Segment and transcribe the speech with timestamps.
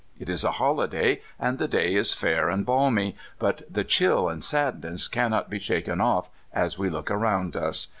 [0.17, 4.43] It is a holiday, and the day is fair and balmy; but the chill and
[4.43, 7.89] sadness cannot be shaken ofif, as we look around us.